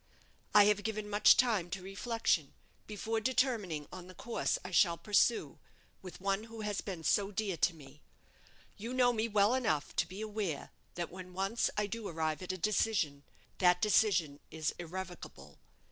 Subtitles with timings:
[0.55, 2.55] I have given much time to reflection
[2.87, 5.59] before determining on the course I shall pursue
[6.01, 8.01] with one who has been so dear to me.
[8.77, 12.51] You know me well enough to be aware that when once I do arrive at
[12.51, 13.21] a decision,
[13.59, 15.59] that decision is irrevocable.